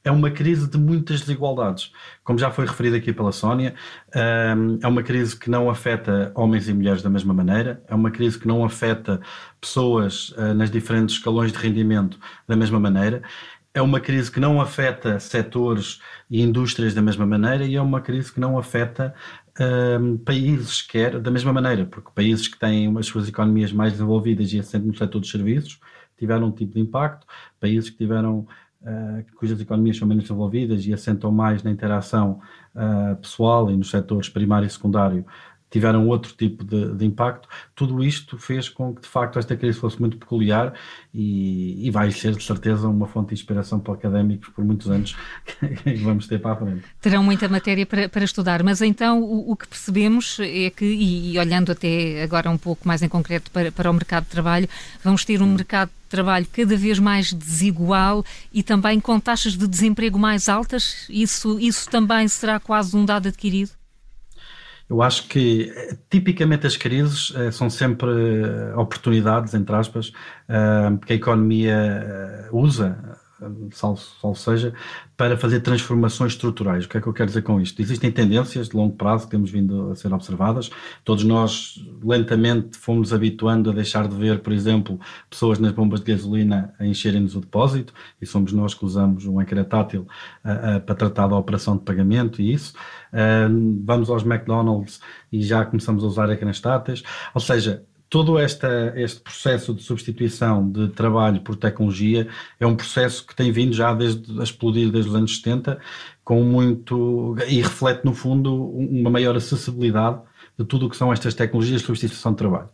[0.08, 1.92] é uma crise de muitas desigualdades.
[2.24, 3.74] Como já foi referido aqui pela Sónia,
[4.56, 8.10] hum, é uma crise que não afeta homens e mulheres da mesma maneira, é uma
[8.10, 9.20] crise que não afeta
[9.60, 13.22] pessoas uh, nas diferentes escalões de rendimento da mesma maneira,
[13.74, 18.00] é uma crise que não afeta setores e indústrias da mesma maneira e é uma
[18.00, 19.14] crise que não afeta
[20.00, 24.54] um, países sequer da mesma maneira, porque países que têm as suas economias mais desenvolvidas
[24.54, 25.78] e assentam no setor dos serviços
[26.18, 27.26] tiveram um tipo de impacto,
[27.60, 28.46] países que tiveram
[28.82, 32.40] uh, cujas economias são menos desenvolvidas e assentam mais na interação
[32.74, 35.24] uh, pessoal e nos setores primário e secundário
[35.70, 37.48] tiveram outro tipo de, de, impacto.
[37.74, 40.72] Tudo isto fez com que, de facto, esta crise fosse muito peculiar
[41.12, 45.16] e, e vai ser, de certeza, uma fonte de inspiração para académicos por muitos anos
[45.84, 46.84] que vamos ter para a frente.
[47.00, 51.32] Terão muita matéria para, para estudar, mas então o, o, que percebemos é que, e,
[51.32, 54.68] e, olhando até agora um pouco mais em concreto para, para o mercado de trabalho,
[55.02, 60.18] vamos ter um mercado trabalho cada vez mais desigual e também com taxas de desemprego
[60.18, 61.06] mais altas?
[61.08, 63.77] Isso, isso também será quase um dado adquirido?
[64.88, 65.70] Eu acho que
[66.08, 70.12] tipicamente as crises uh, são sempre uh, oportunidades, entre aspas,
[71.06, 73.18] que a economia usa
[73.72, 74.74] salvo, seja,
[75.16, 76.84] para fazer transformações estruturais.
[76.84, 77.80] O que é que eu quero dizer com isto?
[77.80, 80.70] Existem tendências de longo prazo que temos vindo a ser observadas.
[81.04, 84.98] Todos nós lentamente fomos habituando a deixar de ver, por exemplo,
[85.30, 89.40] pessoas nas bombas de gasolina a encherem-nos o depósito, e somos nós que usamos um
[89.40, 90.06] ecrã tátil
[90.44, 92.74] uh, uh, para tratar da operação de pagamento e isso.
[93.12, 95.00] Uh, vamos aos McDonald's
[95.32, 97.02] e já começamos a usar ecrãs táteis.
[97.34, 103.26] Ou seja, todo esta, este processo de substituição de trabalho por tecnologia é um processo
[103.26, 105.78] que tem vindo já desde a explodir desde os anos 70,
[106.24, 110.20] com muito e reflete no fundo uma maior acessibilidade
[110.58, 112.68] de tudo o que são estas tecnologias de substituição de trabalho.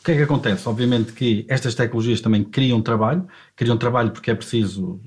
[0.00, 0.68] O que é que acontece?
[0.68, 3.26] Obviamente que estas tecnologias também criam trabalho,
[3.56, 5.00] criam trabalho porque é preciso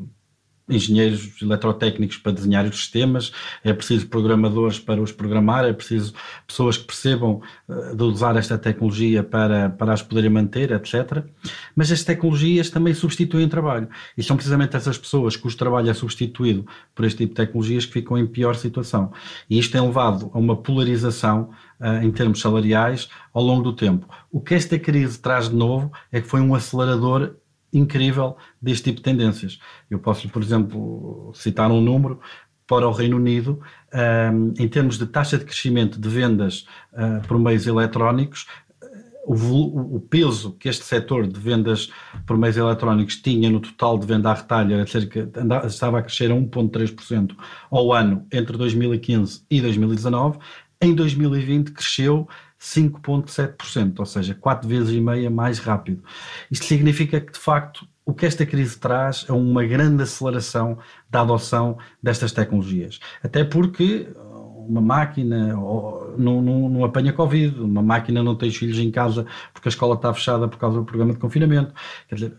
[0.67, 3.31] engenheiros eletrotécnicos para desenhar os sistemas,
[3.63, 6.13] é preciso programadores para os programar, é preciso
[6.47, 11.23] pessoas que percebam uh, de usar esta tecnologia para, para as poderem manter, etc.
[11.75, 13.89] Mas as tecnologias também substituem trabalho.
[14.17, 17.93] E são precisamente essas pessoas cujo trabalho é substituído por este tipo de tecnologias que
[17.93, 19.11] ficam em pior situação.
[19.49, 21.49] E isto tem levado a uma polarização
[21.79, 24.07] uh, em termos salariais ao longo do tempo.
[24.31, 27.35] O que esta crise traz de novo é que foi um acelerador
[27.73, 29.59] incrível deste tipo de tendências.
[29.89, 32.19] Eu posso, por exemplo, citar um número
[32.67, 33.59] para o Reino Unido,
[33.93, 38.47] um, em termos de taxa de crescimento de vendas uh, por meios eletrónicos,
[39.25, 41.89] o, o, peso que este setor de vendas
[42.25, 46.01] por meios eletrónicos tinha no total de venda à retalho era cerca, andava, estava a
[46.01, 47.33] crescer a 1,3%
[47.71, 50.39] ao ano entre 2015 e 2019.
[50.81, 52.27] Em 2020 cresceu
[52.63, 56.01] 5,7%, ou seja, quatro vezes e meia mais rápido.
[56.49, 60.77] Isto significa que, de facto, o que esta crise traz é uma grande aceleração
[61.09, 63.01] da adoção destas tecnologias.
[63.21, 68.89] Até porque uma máquina não, não, não, apanha Covid, uma máquina não tem filhos em
[68.89, 71.73] casa porque a escola está fechada por causa do programa de confinamento.
[72.07, 72.37] Quer dizer,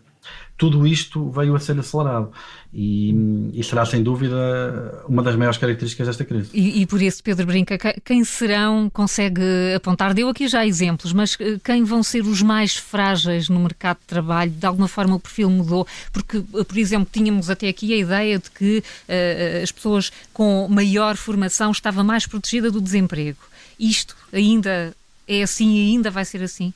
[0.57, 2.31] tudo isto veio a ser acelerado
[2.73, 6.51] e, e, será sem dúvida uma das maiores características desta crise.
[6.55, 9.43] E, e, por isso, Pedro Brinca, quem serão, consegue
[9.77, 13.99] apontar, deu aqui já exemplos, mas eh, quem vão ser os mais frágeis no mercado
[13.99, 14.51] de trabalho?
[14.51, 15.87] De alguma forma o perfil mudou?
[16.13, 20.69] Porque, eh, por exemplo, tínhamos até aqui a ideia de que uh, as pessoas com
[20.69, 23.39] maior formação estavam mais protegidas do desemprego.
[23.79, 24.95] Isto ainda
[25.27, 26.73] é assim e ainda vai ser assim?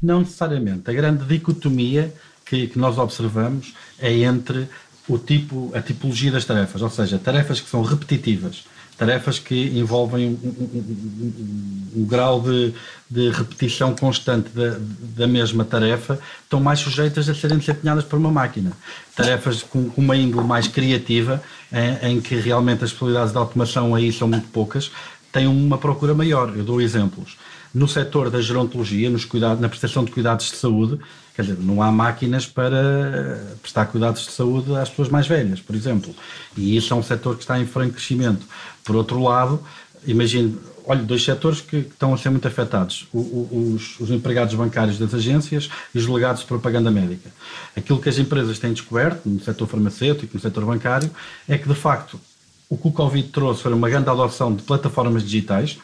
[0.00, 0.90] Não necessariamente.
[0.90, 2.12] A grande dicotomia
[2.44, 4.68] que, que nós observamos é entre
[5.08, 8.64] o tipo, a tipologia das tarefas, ou seja, tarefas que são repetitivas,
[8.96, 12.72] tarefas que envolvem um, um, um, um grau de,
[13.10, 14.78] de, repetição constante da,
[15.16, 18.72] da, mesma tarefa, estão mais sujeitas a serem desempenhadas por uma máquina.
[19.14, 23.94] Tarefas com, com uma índole mais criativa, em, em, que realmente as possibilidades de automação
[23.94, 24.90] aí são muito poucas,
[25.32, 26.56] têm uma procura maior.
[26.56, 27.36] Eu dou exemplos.
[27.74, 31.00] No setor da gerontologia, nos cuidados, na prestação de cuidados de saúde,
[31.34, 35.74] Quer dizer, não há máquinas para prestar cuidados de saúde às pessoas mais velhas, por
[35.74, 36.14] exemplo.
[36.56, 38.46] E isso é um setor que está em franco crescimento.
[38.84, 39.60] Por outro lado,
[40.06, 44.54] imagine, olha, dois setores que estão a ser muito afetados: o, o, os, os, empregados
[44.54, 47.28] bancários das agências e os delegados de propaganda médica.
[47.76, 51.10] Aquilo que as empresas têm descoberto, no setor farmacêutico, no setor bancário,
[51.48, 52.20] é que de facto
[52.68, 55.78] o que o Covid trouxe foi uma grande adoção de plataformas digitais.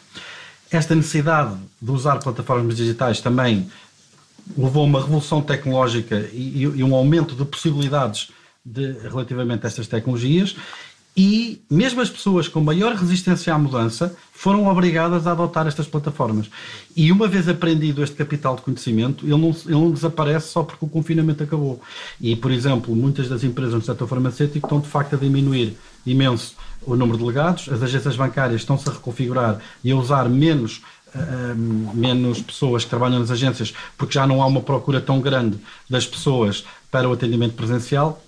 [0.71, 3.69] Esta necessidade de usar plataformas digitais também
[4.57, 8.31] levou a uma revolução tecnológica e, e, um aumento de possibilidades
[8.65, 10.57] de, relativamente a estas tecnologias
[11.17, 16.49] e mesmo as pessoas com maior resistência à mudança foram obrigadas a adotar estas plataformas.
[16.97, 20.85] E uma vez aprendido este capital de conhecimento, ele não, ele não desaparece só porque
[20.85, 21.81] o confinamento acabou.
[22.21, 26.55] E, por exemplo, muitas das empresas no setor farmacêutico estão de facto a diminuir imenso
[26.83, 30.83] o número de delegados, as agências bancárias estão-se a reconfigurar e a usar menos
[31.95, 36.07] menos pessoas que trabalham nas agências, porque já não há uma procura tão grande das
[36.07, 38.23] pessoas para o atendimento presencial,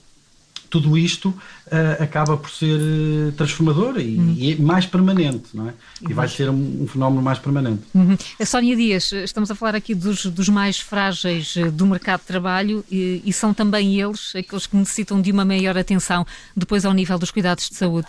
[0.72, 4.34] tudo isto uh, acaba por ser uh, transformador e, uhum.
[4.38, 5.74] e, mais permanente, não é?
[6.00, 6.14] E uhum.
[6.14, 7.82] vai ser um, um, fenómeno mais permanente.
[7.94, 8.16] Uhum.
[8.42, 12.82] Sónia Dias, estamos a falar aqui dos, dos mais frágeis eh, do mercado de trabalho
[12.90, 17.18] e, e são também eles aqueles que necessitam de uma maior atenção depois ao nível
[17.18, 18.08] dos cuidados de saúde.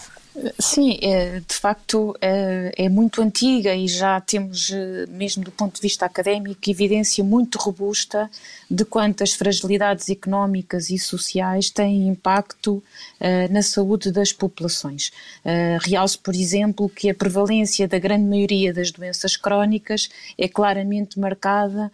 [0.57, 5.75] Sim, é, de facto é, é, muito antiga e já temos, eh, mesmo do ponto
[5.75, 8.29] de vista académico, evidência muito robusta
[8.69, 12.77] de quantas fragilidades económicas e sociais têm impacto
[13.21, 15.11] uh, na saúde das populações.
[15.45, 21.19] Uh, Realce, por exemplo, que a prevalência da grande maioria das doenças crónicas é claramente
[21.19, 21.91] marcada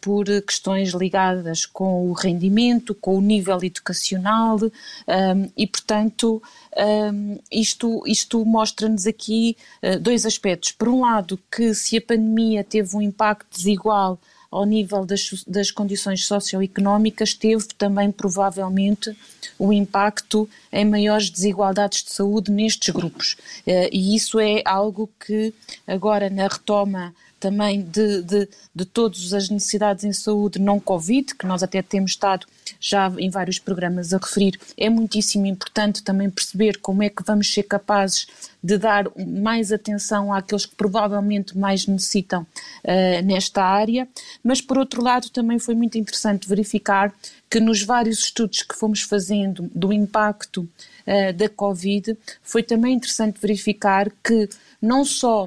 [0.00, 6.42] por questões ligadas com o rendimento, com o nível educacional um, e, portanto,
[6.76, 10.72] um, isto, isto mostra-nos aqui uh, dois aspectos.
[10.72, 14.18] Por um lado, que se a pandemia teve um impacto desigual
[14.50, 19.16] ao nível das, das condições socioeconómicas, teve também provavelmente
[19.58, 23.36] o impacto em maiores desigualdades de saúde nestes grupos.
[23.66, 25.52] Uh, e isso é algo que
[25.86, 31.46] agora na retoma também de, de, de todas as necessidades em saúde não Covid, que
[31.46, 32.46] nós até temos estado
[32.80, 37.52] já em vários programas a referir, é muitíssimo importante também perceber como é que vamos
[37.52, 38.26] ser capazes
[38.62, 42.46] de dar mais atenção àqueles que provavelmente mais necessitam
[42.82, 44.08] uh, nesta área,
[44.42, 47.12] mas por outro lado também foi muito interessante verificar
[47.50, 50.66] que nos vários estudos que fomos fazendo do impacto
[51.06, 54.48] uh, da Covid, foi também interessante verificar que
[54.80, 55.46] não só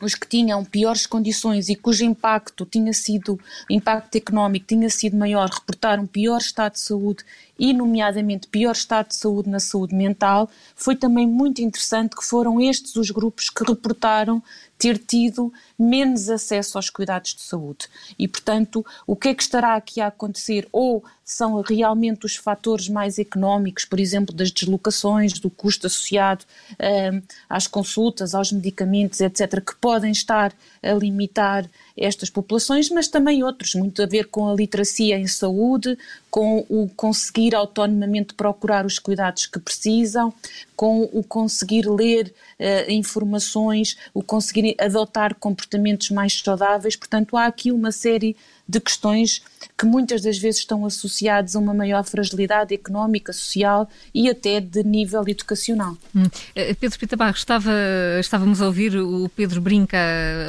[0.00, 5.48] os que tinham piores condições e cujo impacto tinha sido, impacto económico tinha sido maior,
[5.48, 7.24] reportaram pior estado de saúde
[7.58, 12.60] e, nomeadamente, pior estado de saúde na saúde mental, foi também muito interessante que foram
[12.60, 14.42] estes os grupos que reportaram
[14.78, 17.88] ter tido menos acesso aos cuidados de saúde.
[18.16, 20.68] E, portanto, o que é que estará aqui a acontecer?
[20.70, 26.44] Ou são realmente os fatores mais económicos, por exemplo, das deslocações, do custo associado
[26.80, 31.68] um, às consultas, aos medicamentos, etc., que podem estar a limitar
[31.98, 35.98] estas populações, mas também outros, muito a ver com a literacia em saúde,
[36.30, 40.32] com o conseguir autonomamente procurar os cuidados que precisam,
[40.76, 46.96] com o conseguir ler uh, informações, o conseguir adotar comportamentos mais saudáveis.
[46.96, 48.36] Portanto, há aqui uma série
[48.68, 49.42] de questões
[49.76, 54.82] que muitas das vezes estão associadas a uma maior fragilidade económica, social e até de
[54.84, 55.96] nível educacional.
[56.14, 56.26] Hum.
[56.54, 57.72] Eh, Pedro Pita Barros, estava,
[58.20, 59.98] estávamos a ouvir o Pedro Brinca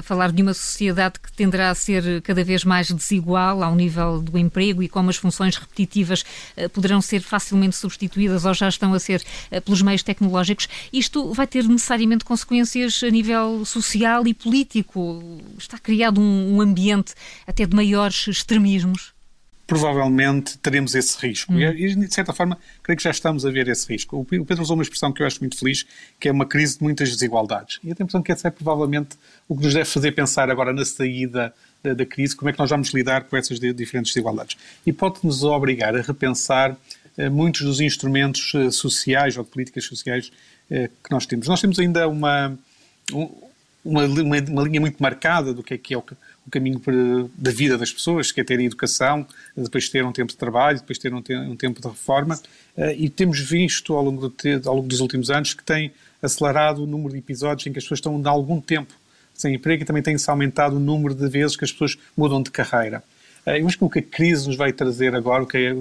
[0.04, 4.38] falar de uma sociedade que tenderá a ser cada vez mais desigual ao nível do
[4.38, 6.26] emprego e como as funções repetitivas
[6.58, 9.24] eh, poderão ser facilmente substituídas ou já estão a ser
[9.64, 10.68] pelos meios tecnológicos.
[10.92, 15.22] Isto vai ter necessariamente consequências a nível social e político.
[15.58, 17.14] Está criado um, um ambiente
[17.48, 19.14] até de maiores extremismos?
[19.70, 21.54] provavelmente teremos esse risco.
[21.54, 21.60] Hum.
[21.60, 24.18] E, de certa forma, creio que já estamos a ver esse risco.
[24.20, 25.86] O Pedro usou uma expressão que eu acho muito feliz,
[26.20, 27.80] que é uma crise de muitas desigualdades.
[27.84, 29.10] E eu tenho a impressão que esse é provavelmente
[29.48, 32.58] o que nos deve fazer pensar agora na saída da, da crise, como é que
[32.58, 34.58] nós vamos lidar com essas diferentes desigualdades.
[34.88, 36.76] E pode-nos obrigar a repensar
[37.30, 40.32] muitos dos instrumentos eh, sociais ou de políticas sociais
[40.70, 41.48] eh, que nós temos.
[41.48, 42.58] Nós temos ainda uma,
[43.84, 46.04] uma, uma, linha muito marcada do que é que é o,
[46.46, 46.82] o caminho
[47.36, 49.26] da vida das pessoas, que é ter educação,
[49.56, 52.40] depois ter um tempo de trabalho, depois ter um, um tempo de reforma,
[52.98, 56.88] e temos visto ao longo, de, ao longo dos últimos anos que tem acelerado o
[56.88, 58.94] número de episódios em que as pessoas estão há algum tempo
[59.34, 62.52] sem emprego e também tem-se aumentado o número de vezes que as pessoas mudam de
[62.52, 63.02] carreira.
[63.58, 65.76] Eu acho que o que a crise nos vai trazer agora, o que é,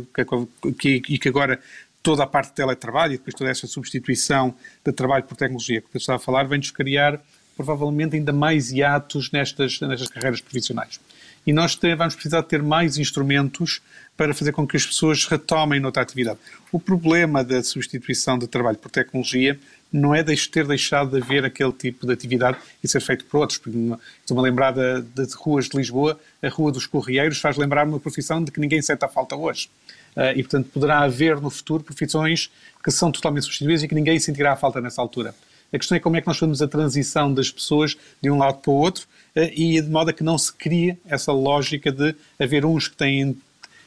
[0.79, 1.61] que, que, e que agora
[2.03, 4.55] toda a parte de teletrabalho e depois toda essa substituição
[4.85, 7.21] de trabalho por tecnologia que eu estava a falar, vem-nos criar
[7.57, 11.01] provavelmente ainda mais hiatos nestas, nestas carreiras profissionais.
[11.45, 13.81] E nós te, vamos precisar ter mais instrumentos
[14.17, 16.39] para fazer com que as pessoas retomem noutra atividade.
[16.71, 19.59] O problema da substituição de trabalho por tecnologia
[19.93, 23.59] não é ter deixado de haver aquele tipo de atividade e ser feito por outros.
[23.59, 27.99] Estou-me a lembrar de, de, ruas de Lisboa, a Rua dos Correieiros faz lembrar uma
[27.99, 29.71] profissão de que ninguém sente a falta hoje.
[30.17, 32.51] Uh, e, portanto, poderá haver no futuro profissões
[32.83, 35.35] que são totalmente substituídas e que ninguém sentirá a falta nessa altura.
[35.73, 38.59] A questão é como é que nós fazemos a transição das pessoas de um lado
[38.59, 42.15] para o outro eh, e de modo a que não se crie essa lógica de
[42.39, 43.37] haver uns que têm,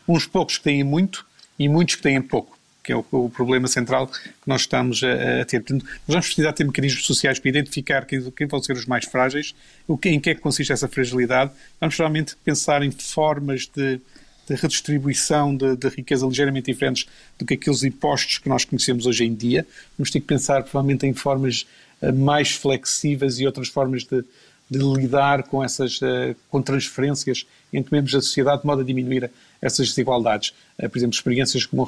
[0.07, 1.25] uns poucos que têm muito
[1.57, 5.41] e muitos que têm pouco que é o, o, problema central que nós estamos a,
[5.41, 5.59] a, ter.
[5.59, 9.05] Portanto, nós vamos precisar ter mecanismos sociais para identificar quem, quem, vão ser os mais
[9.05, 9.53] frágeis,
[9.87, 11.51] o que, em que é que consiste essa fragilidade.
[11.79, 13.99] Vamos realmente pensar em formas de,
[14.47, 17.07] de redistribuição de, de, riqueza ligeiramente diferentes
[17.37, 19.65] do que aqueles impostos que nós conhecemos hoje em dia.
[19.97, 21.67] Vamos ter que pensar provavelmente em formas
[22.01, 24.23] uh, mais flexíveis e outras formas de,
[24.69, 29.29] de lidar com essas uh, com transferências entre membros da sociedade de modo a diminuir
[29.61, 30.53] essas desigualdades.
[30.77, 31.87] Uh, por exemplo, experiências como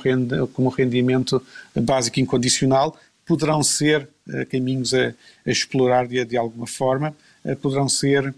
[0.58, 1.42] o, rendimento
[1.76, 4.08] básico incondicional poderão ser
[4.50, 5.14] caminhos a,
[5.46, 7.16] a explorar de, de, alguma forma,
[7.62, 8.34] poderão ser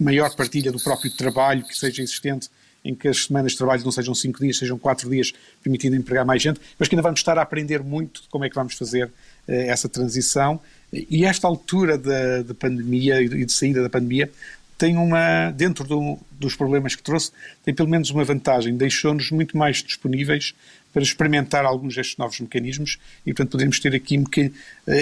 [0.00, 2.48] maior partilha do próprio trabalho que seja existente
[2.86, 6.24] em que as semanas de trabalho não sejam cinco dias, sejam quatro dias, permitindo empregar
[6.24, 8.74] mais gente, mas que ainda vamos estar a aprender muito de como é que vamos
[8.74, 9.10] fazer
[9.48, 10.60] eh, essa transição.
[10.92, 14.30] E esta altura da, da pandemia e de saída da pandemia
[14.78, 17.32] tem uma, dentro do, dos problemas que trouxe,
[17.64, 20.54] tem pelo menos uma vantagem, deixou-nos muito mais disponíveis
[20.92, 24.52] para experimentar alguns destes novos mecanismos e, portanto, podemos ter aqui uh,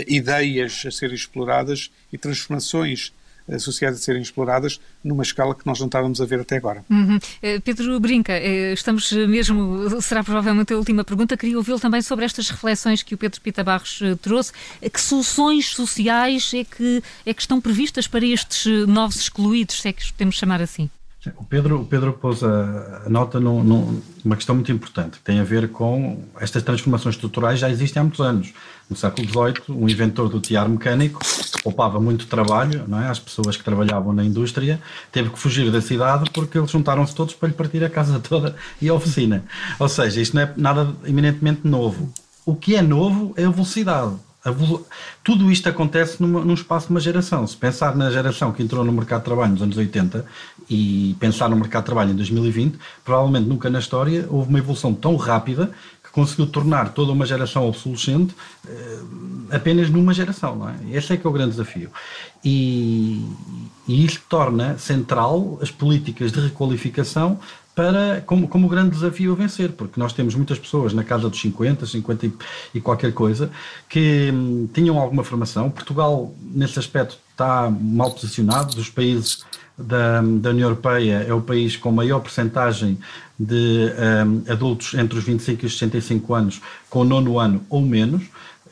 [0.08, 3.12] ideias a serem exploradas e transformações
[3.58, 6.84] sociais a serem exploradas numa escala que nós não estávamos a ver até agora.
[6.90, 7.18] Uhum.
[7.42, 12.24] Eh, Pedro Brinca, eh, estamos mesmo, será provavelmente a última pergunta, queria ouvi-lo também sobre
[12.24, 14.52] estas reflexões que o Pedro Pita Barros eh, trouxe.
[14.80, 19.92] Que soluções sociais é que, é que estão previstas para estes novos excluídos, se é
[19.92, 20.88] que podemos chamar assim?
[21.36, 25.44] O Pedro, o Pedro pôs a, a nota numa questão muito importante, que tem a
[25.44, 28.52] ver com estas transformações estruturais já existem há muitos anos.
[28.88, 33.18] No século XVIII, um inventor do tiar mecânico, que poupava muito trabalho não é, às
[33.18, 34.80] pessoas que trabalhavam na indústria,
[35.10, 38.54] teve que fugir da cidade porque eles juntaram-se todos para lhe partir a casa toda
[38.80, 39.44] e a oficina.
[39.78, 42.12] Ou seja, isto não é nada eminentemente novo.
[42.44, 44.16] O que é novo é a velocidade
[45.22, 47.46] tudo isto acontece numa, num espaço de uma geração.
[47.46, 50.24] Se pensar na geração que entrou no mercado de trabalho nos anos 80
[50.68, 54.92] e pensar no mercado de trabalho em 2020, provavelmente nunca na história houve uma evolução
[54.92, 55.70] tão rápida
[56.14, 58.32] conseguiu tornar toda uma geração obsolescente
[58.68, 58.98] eh,
[59.50, 60.76] apenas numa geração, não é?
[60.92, 61.90] Esse é que é o grande desafio.
[62.44, 63.28] E,
[63.88, 67.40] e isto torna central as políticas de requalificação
[67.74, 71.40] para, como, como grande desafio a vencer, porque nós temos muitas pessoas na casa dos
[71.40, 72.32] 50, 50 e,
[72.74, 73.50] e qualquer coisa,
[73.88, 75.70] que hum, tinham alguma formação.
[75.70, 78.76] Portugal, nesse aspecto, está mal posicionado.
[78.76, 79.44] Dos países
[79.76, 82.98] da, da União Europeia, é o país com maior percentagem
[83.38, 83.92] de
[84.24, 88.22] um, adultos entre os 25 e os 65 anos com nono ano ou menos.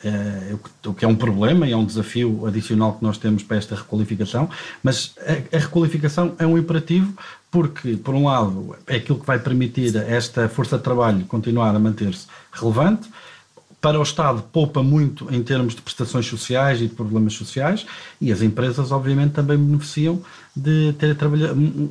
[0.05, 0.53] É,
[0.85, 3.73] o que é um problema e é um desafio adicional que nós temos para esta
[3.73, 4.49] requalificação,
[4.83, 7.13] mas a, a requalificação é um imperativo
[7.49, 11.73] porque, por um lado, é aquilo que vai permitir a esta força de trabalho continuar
[11.73, 13.09] a manter-se relevante,
[13.83, 17.85] para o Estado poupa muito em termos de prestações sociais e de problemas sociais
[18.19, 20.21] e as empresas obviamente também beneficiam
[20.55, 21.17] de ter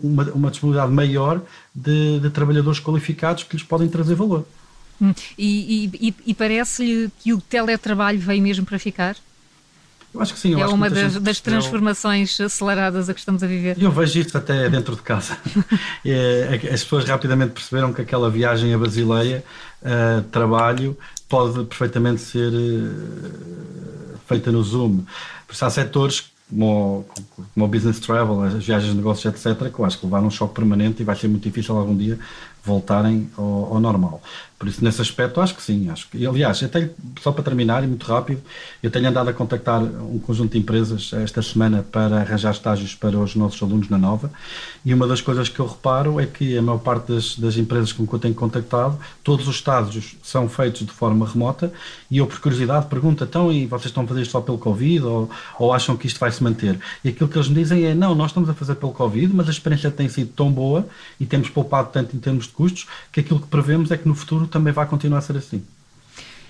[0.03, 1.43] uma, uma disponibilidade maior
[1.75, 4.47] de, de trabalhadores qualificados que lhes podem trazer valor.
[5.03, 9.17] Hum, e, e, e parece-lhe que o teletrabalho veio mesmo para ficar?
[10.15, 10.61] Eu acho que sim.
[10.61, 12.47] é uma das, das, transformações eu...
[12.47, 13.77] aceleradas a que estamos a viver.
[13.81, 15.37] Eu vejo isso até dentro de casa.
[16.05, 19.45] É, é as pessoas rapidamente perceberam que aquela viagem a Basileia,
[19.83, 20.97] uh, trabalho,
[21.29, 24.99] pode perfeitamente ser uh, feita no Zoom.
[25.47, 27.07] Por isso há setores como,
[27.55, 30.31] como o business travel, as viagens de negócios, etc., que eu acho que levaram um
[30.31, 32.19] choque permanente e vai ser muito difícil algum dia
[32.65, 34.23] voltarem ao, ao normal.
[34.63, 35.91] Por isso, nesse aspecto, acho que sim.
[35.91, 36.63] Acho que, aliás,
[37.21, 38.41] só para terminar, e muito rápido,
[38.81, 43.19] eu tenho andado a contactar um conjunto de empresas esta semana para arranjar estágios para
[43.19, 44.31] os nossos alunos na Nova.
[44.85, 47.93] E uma das coisas que eu reparo é que a maior parte das, das empresas
[47.93, 51.73] com que eu tenho contactado, todos os estágios são feitos de forma remota.
[52.09, 55.03] E eu, por curiosidade, pergunto: então, e vocês estão a fazer isto só pelo Covid
[55.05, 56.79] ou, ou acham que isto vai se manter?
[57.03, 59.49] E aquilo que eles me dizem é: não, nós estamos a fazer pelo Covid, mas
[59.49, 60.87] a experiência tem sido tão boa
[61.19, 64.15] e temos poupado tanto em termos de custos que aquilo que prevemos é que no
[64.15, 65.67] futuro também vai continuar a ser assim.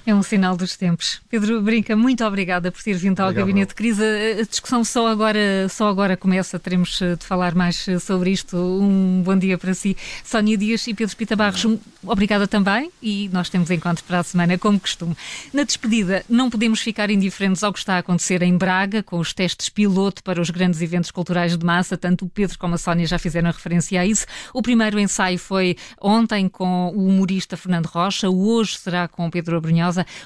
[0.04, 1.20] É um sinal dos tempos.
[1.30, 3.46] Pedro Brinca, muito obrigada por ter vindo ao Obrigado.
[3.46, 4.02] Gabinete de Crise.
[4.40, 8.56] A discussão só agora, só agora começa, teremos eh, de falar mais eh, sobre isto.
[8.56, 9.96] Um bom dia para si.
[10.24, 14.58] Sónia Dias e Pedro Pita Barros, obrigada também e nós temos encontro para a semana,
[14.58, 15.16] como costume.
[15.52, 19.32] Na despedida, não podemos ficar indiferentes ao que está a acontecer em Braga, com os
[19.32, 21.96] testes piloto para os grandes eventos culturais de massa.
[21.96, 24.26] Tanto o Pedro como a Sónia já fizeram referência a isso.
[24.52, 29.60] O primeiro ensaio foi ontem com o humorista Fernando Rocha, hoje será com Pedro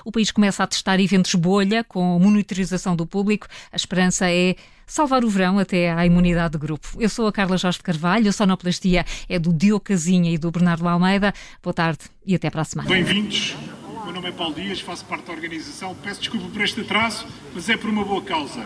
[0.04, 3.46] O país começa a testar eventos bolha com monitorização do público.
[3.72, 4.56] A esperança é
[4.86, 6.88] salvar o verão até à imunidade de grupo.
[6.98, 10.86] Eu sou a Carla Jorge Carvalho, a sonoplastia é do Diogo Casinha e do Bernardo
[10.86, 11.34] Almeida.
[11.62, 12.88] Boa tarde e até para a semana.
[12.88, 13.56] Bem-vindos.
[14.04, 15.94] Meu nome é Paulo Dias, faço parte da organização.
[15.96, 18.64] Peço desculpa por este atraso, mas é por uma boa causa.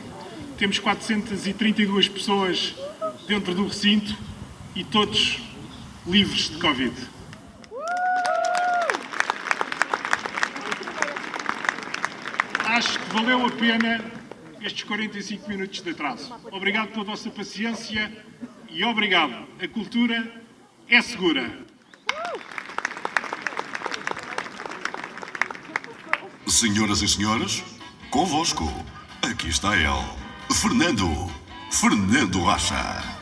[0.58, 2.74] Temos 432 pessoas
[3.26, 4.14] dentro do recinto
[4.74, 5.40] e todos
[6.06, 6.92] livres de Covid.
[12.70, 14.00] acho que valeu a pena
[14.62, 16.32] estes 45 minutos de atraso.
[16.50, 18.10] Obrigado pela vossa paciência
[18.68, 19.46] e obrigado.
[19.60, 20.42] A cultura
[20.88, 21.50] é segura.
[26.46, 27.62] Senhoras e senhores,
[28.10, 28.64] convosco,
[29.22, 29.88] aqui está ele,
[30.52, 31.30] Fernando,
[31.70, 33.19] Fernando Rocha.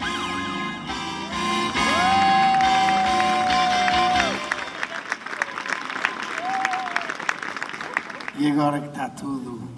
[8.38, 9.68] E agora que está tudo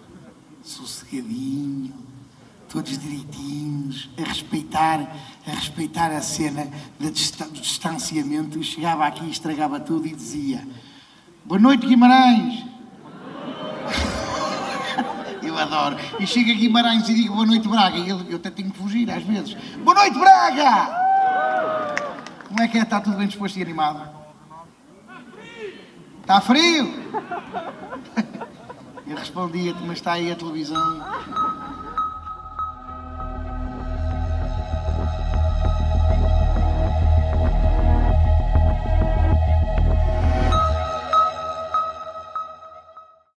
[0.62, 1.94] sossegadinho,
[2.68, 5.00] todos direitinhos, a respeitar,
[5.46, 10.62] a respeitar a cena do distanciamento, chegava aqui estragava tudo e dizia
[11.42, 12.66] Boa noite, Guimarães!
[15.42, 15.96] Eu adoro.
[16.18, 17.96] E chega Guimarães e digo boa noite, Braga.
[17.96, 19.54] E eu, eu até tenho que fugir às vezes.
[19.82, 21.00] Boa noite, Braga!
[22.46, 22.82] Como é que é?
[22.82, 24.06] Está tudo bem disposto e animado?
[26.20, 26.92] Está frio?
[29.10, 31.59] Eu respondia-te, mas está aí a televisão.